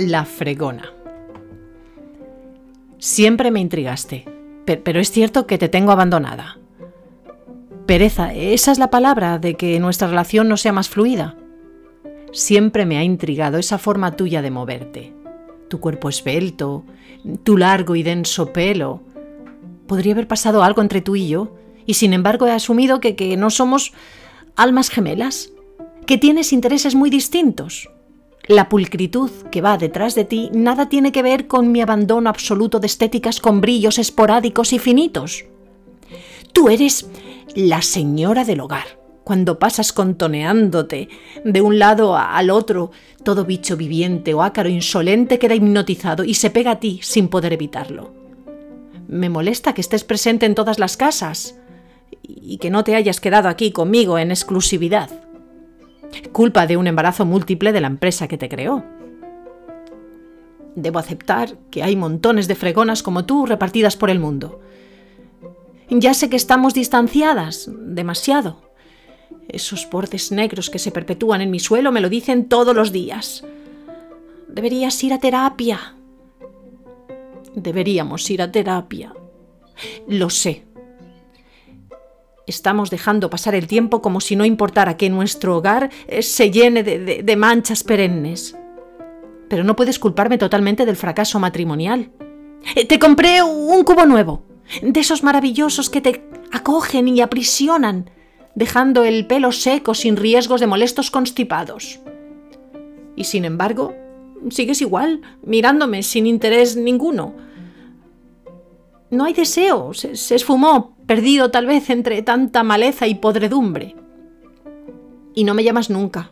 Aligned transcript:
La 0.00 0.24
fregona. 0.24 0.94
Siempre 2.96 3.50
me 3.50 3.60
intrigaste, 3.60 4.24
pero 4.64 4.98
es 4.98 5.10
cierto 5.10 5.46
que 5.46 5.58
te 5.58 5.68
tengo 5.68 5.92
abandonada. 5.92 6.56
Pereza, 7.84 8.32
esa 8.32 8.72
es 8.72 8.78
la 8.78 8.88
palabra 8.88 9.38
de 9.38 9.56
que 9.56 9.78
nuestra 9.78 10.08
relación 10.08 10.48
no 10.48 10.56
sea 10.56 10.72
más 10.72 10.88
fluida. 10.88 11.36
Siempre 12.32 12.86
me 12.86 12.96
ha 12.96 13.04
intrigado 13.04 13.58
esa 13.58 13.76
forma 13.76 14.16
tuya 14.16 14.40
de 14.40 14.50
moverte. 14.50 15.12
Tu 15.68 15.80
cuerpo 15.80 16.08
esbelto, 16.08 16.86
tu 17.44 17.58
largo 17.58 17.94
y 17.94 18.02
denso 18.02 18.54
pelo. 18.54 19.02
Podría 19.86 20.14
haber 20.14 20.28
pasado 20.28 20.62
algo 20.62 20.80
entre 20.80 21.02
tú 21.02 21.14
y 21.14 21.28
yo, 21.28 21.58
y 21.84 21.92
sin 21.92 22.14
embargo 22.14 22.46
he 22.46 22.52
asumido 22.52 23.00
que, 23.00 23.16
que 23.16 23.36
no 23.36 23.50
somos 23.50 23.92
almas 24.56 24.88
gemelas, 24.88 25.52
que 26.06 26.16
tienes 26.16 26.54
intereses 26.54 26.94
muy 26.94 27.10
distintos. 27.10 27.90
La 28.50 28.68
pulcritud 28.68 29.30
que 29.52 29.60
va 29.60 29.78
detrás 29.78 30.16
de 30.16 30.24
ti 30.24 30.50
nada 30.52 30.88
tiene 30.88 31.12
que 31.12 31.22
ver 31.22 31.46
con 31.46 31.70
mi 31.70 31.82
abandono 31.82 32.28
absoluto 32.28 32.80
de 32.80 32.88
estéticas 32.88 33.38
con 33.38 33.60
brillos 33.60 33.96
esporádicos 33.96 34.72
y 34.72 34.80
finitos. 34.80 35.44
Tú 36.52 36.68
eres 36.68 37.08
la 37.54 37.80
señora 37.80 38.44
del 38.44 38.58
hogar. 38.58 38.98
Cuando 39.22 39.60
pasas 39.60 39.92
contoneándote 39.92 41.08
de 41.44 41.60
un 41.60 41.78
lado 41.78 42.16
al 42.16 42.50
otro, 42.50 42.90
todo 43.22 43.44
bicho 43.44 43.76
viviente 43.76 44.34
o 44.34 44.42
ácaro 44.42 44.68
insolente 44.68 45.38
queda 45.38 45.54
hipnotizado 45.54 46.24
y 46.24 46.34
se 46.34 46.50
pega 46.50 46.72
a 46.72 46.80
ti 46.80 46.98
sin 47.04 47.28
poder 47.28 47.52
evitarlo. 47.52 48.12
Me 49.06 49.28
molesta 49.28 49.74
que 49.74 49.80
estés 49.80 50.02
presente 50.02 50.46
en 50.46 50.56
todas 50.56 50.80
las 50.80 50.96
casas 50.96 51.56
y 52.24 52.58
que 52.58 52.70
no 52.70 52.82
te 52.82 52.96
hayas 52.96 53.20
quedado 53.20 53.48
aquí 53.48 53.70
conmigo 53.70 54.18
en 54.18 54.32
exclusividad 54.32 55.08
culpa 56.32 56.66
de 56.66 56.76
un 56.76 56.86
embarazo 56.86 57.24
múltiple 57.24 57.72
de 57.72 57.80
la 57.80 57.86
empresa 57.86 58.28
que 58.28 58.38
te 58.38 58.48
creó. 58.48 58.84
Debo 60.74 60.98
aceptar 60.98 61.58
que 61.70 61.82
hay 61.82 61.96
montones 61.96 62.48
de 62.48 62.54
fregonas 62.54 63.02
como 63.02 63.24
tú 63.24 63.46
repartidas 63.46 63.96
por 63.96 64.10
el 64.10 64.20
mundo. 64.20 64.60
Ya 65.90 66.14
sé 66.14 66.30
que 66.30 66.36
estamos 66.36 66.74
distanciadas, 66.74 67.68
demasiado. 67.76 68.62
Esos 69.48 69.88
bordes 69.90 70.30
negros 70.30 70.70
que 70.70 70.78
se 70.78 70.92
perpetúan 70.92 71.40
en 71.40 71.50
mi 71.50 71.58
suelo 71.58 71.90
me 71.90 72.00
lo 72.00 72.08
dicen 72.08 72.48
todos 72.48 72.74
los 72.74 72.92
días. 72.92 73.44
Deberías 74.48 75.02
ir 75.02 75.12
a 75.12 75.18
terapia. 75.18 75.96
Deberíamos 77.54 78.30
ir 78.30 78.42
a 78.42 78.52
terapia. 78.52 79.12
Lo 80.06 80.30
sé, 80.30 80.64
Estamos 82.50 82.90
dejando 82.90 83.30
pasar 83.30 83.54
el 83.54 83.68
tiempo 83.68 84.02
como 84.02 84.20
si 84.20 84.34
no 84.34 84.44
importara 84.44 84.96
que 84.96 85.08
nuestro 85.08 85.56
hogar 85.56 85.88
eh, 86.08 86.20
se 86.20 86.50
llene 86.50 86.82
de, 86.82 87.36
manchas 87.36 87.84
perennes. 87.84 88.56
Pero 89.48 89.62
no 89.62 89.76
puedes 89.76 90.00
culparme 90.00 90.36
totalmente 90.36 90.84
del 90.84 90.96
fracaso 90.96 91.38
matrimonial. 91.38 92.10
Eh, 92.74 92.86
te 92.86 92.98
compré 92.98 93.40
un 93.40 93.84
cubo 93.84 94.04
nuevo, 94.04 94.42
de 94.82 94.98
esos 94.98 95.22
maravillosos 95.22 95.90
que 95.90 96.00
te 96.00 96.24
acogen 96.50 97.06
y 97.06 97.20
aprisionan, 97.20 98.10
dejando 98.56 99.04
el 99.04 99.28
pelo 99.28 99.52
seco 99.52 99.94
sin 99.94 100.16
riesgos 100.16 100.60
de 100.60 100.66
molestos 100.66 101.12
constipados. 101.12 102.00
Y 103.14 103.24
sin 103.24 103.44
embargo, 103.44 103.94
sigues 104.50 104.80
igual, 104.80 105.20
mirándome 105.44 106.02
sin 106.02 106.26
interés 106.26 106.76
ninguno. 106.76 107.32
No 109.10 109.24
hay 109.24 109.32
deseo, 109.32 109.92
se 109.92 110.34
esfumó 110.34 110.96
perdido 111.06 111.50
tal 111.50 111.66
vez 111.66 111.90
entre 111.90 112.22
tanta 112.22 112.62
maleza 112.62 113.08
y 113.08 113.16
podredumbre. 113.16 113.96
Y 115.34 115.42
no 115.42 115.54
me 115.54 115.64
llamas 115.64 115.90
nunca. 115.90 116.30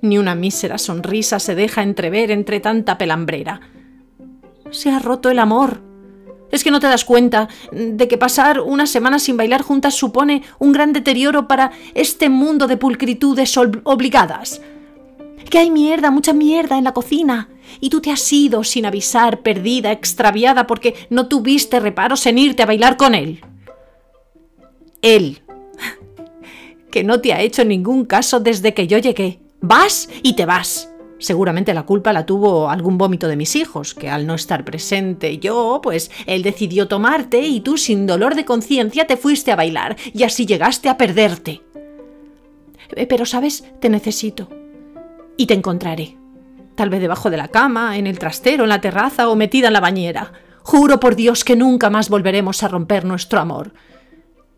Ni 0.00 0.16
una 0.16 0.34
mísera 0.34 0.78
sonrisa 0.78 1.38
se 1.38 1.54
deja 1.54 1.82
entrever 1.82 2.30
entre 2.30 2.60
tanta 2.60 2.96
pelambrera. 2.96 3.60
Se 4.70 4.90
ha 4.90 4.98
roto 4.98 5.28
el 5.28 5.38
amor. 5.38 5.82
¿Es 6.50 6.64
que 6.64 6.70
no 6.70 6.80
te 6.80 6.86
das 6.86 7.04
cuenta 7.04 7.48
de 7.72 8.08
que 8.08 8.16
pasar 8.16 8.60
una 8.60 8.86
semana 8.86 9.18
sin 9.18 9.36
bailar 9.36 9.60
juntas 9.60 9.94
supone 9.94 10.42
un 10.58 10.72
gran 10.72 10.92
deterioro 10.92 11.46
para 11.46 11.72
este 11.94 12.30
mundo 12.30 12.66
de 12.66 12.76
pulcritudes 12.76 13.56
obligadas? 13.56 14.62
Que 15.48 15.58
hay 15.58 15.70
mierda, 15.70 16.10
mucha 16.10 16.32
mierda 16.32 16.78
en 16.78 16.84
la 16.84 16.92
cocina. 16.92 17.48
Y 17.80 17.90
tú 17.90 18.00
te 18.00 18.10
has 18.10 18.32
ido 18.32 18.64
sin 18.64 18.86
avisar, 18.86 19.42
perdida, 19.42 19.92
extraviada, 19.92 20.66
porque 20.66 20.94
no 21.10 21.28
tuviste 21.28 21.80
reparos 21.80 22.26
en 22.26 22.38
irte 22.38 22.62
a 22.62 22.66
bailar 22.66 22.96
con 22.96 23.14
él 23.14 23.40
él, 25.04 25.42
que 26.90 27.04
no 27.04 27.20
te 27.20 27.32
ha 27.32 27.40
hecho 27.40 27.64
ningún 27.64 28.06
caso 28.06 28.40
desde 28.40 28.74
que 28.74 28.88
yo 28.88 28.98
llegué. 28.98 29.38
Vas 29.60 30.08
y 30.22 30.34
te 30.34 30.46
vas. 30.46 30.90
Seguramente 31.18 31.72
la 31.72 31.84
culpa 31.84 32.12
la 32.12 32.26
tuvo 32.26 32.68
algún 32.68 32.98
vómito 32.98 33.28
de 33.28 33.36
mis 33.36 33.54
hijos, 33.54 33.94
que 33.94 34.10
al 34.10 34.26
no 34.26 34.34
estar 34.34 34.64
presente 34.64 35.38
yo, 35.38 35.80
pues 35.82 36.10
él 36.26 36.42
decidió 36.42 36.88
tomarte 36.88 37.40
y 37.40 37.60
tú 37.60 37.76
sin 37.76 38.06
dolor 38.06 38.34
de 38.34 38.44
conciencia 38.44 39.06
te 39.06 39.16
fuiste 39.16 39.52
a 39.52 39.56
bailar 39.56 39.96
y 40.12 40.24
así 40.24 40.44
llegaste 40.44 40.88
a 40.88 40.98
perderte. 40.98 41.62
Eh, 42.96 43.06
pero, 43.06 43.24
¿sabes? 43.24 43.64
Te 43.80 43.88
necesito. 43.88 44.48
Y 45.36 45.46
te 45.46 45.54
encontraré. 45.54 46.16
Tal 46.74 46.90
vez 46.90 47.00
debajo 47.00 47.30
de 47.30 47.36
la 47.36 47.48
cama, 47.48 47.98
en 47.98 48.06
el 48.06 48.18
trastero, 48.18 48.64
en 48.64 48.70
la 48.70 48.80
terraza 48.80 49.28
o 49.28 49.36
metida 49.36 49.68
en 49.68 49.72
la 49.72 49.80
bañera. 49.80 50.32
Juro 50.62 50.98
por 50.98 51.14
Dios 51.14 51.44
que 51.44 51.56
nunca 51.56 51.90
más 51.90 52.08
volveremos 52.08 52.62
a 52.62 52.68
romper 52.68 53.04
nuestro 53.04 53.38
amor. 53.38 53.72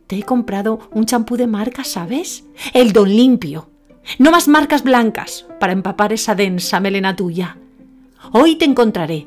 Te 0.07 0.17
he 0.17 0.23
comprado 0.23 0.89
un 0.93 1.05
champú 1.05 1.37
de 1.37 1.47
marca, 1.47 1.85
¿sabes? 1.85 2.45
El 2.73 2.93
Don 2.93 3.09
Limpio. 3.09 3.71
No 4.19 4.31
más 4.31 4.47
marcas 4.47 4.85
blancas 4.85 5.47
para 5.59 5.73
empapar 5.73 6.13
esa 6.13 6.35
densa 6.35 6.79
melena 6.79 7.17
tuya. 7.17 7.59
Hoy 8.33 8.57
te 8.57 8.65
encontraré. 8.65 9.27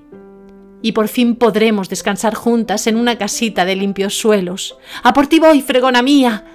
Y 0.82 0.94
por 0.94 1.10
fin 1.10 1.36
podremos 1.36 1.90
descansar 1.90 2.34
juntas 2.34 2.88
en 2.88 2.96
una 2.96 3.18
casita 3.18 3.66
de 3.66 3.76
limpios 3.76 4.18
suelos. 4.18 4.78
A 5.04 5.14
por 5.14 5.28
ti 5.28 5.40
voy, 5.40 5.62
fregona 5.62 6.02
mía. 6.02 6.46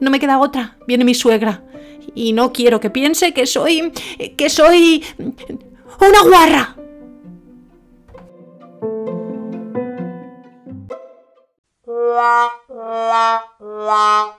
No 0.00 0.10
me 0.10 0.20
queda 0.20 0.38
otra. 0.38 0.76
Viene 0.86 1.04
mi 1.04 1.14
suegra. 1.14 1.64
Y 2.14 2.32
no 2.32 2.52
quiero 2.52 2.80
que 2.80 2.90
piense 2.90 3.32
que 3.32 3.46
soy. 3.46 3.92
que 4.36 4.50
soy. 4.50 5.04
una 5.18 6.22
guarra. 6.22 6.76
la 12.06 13.44
la 13.60 14.36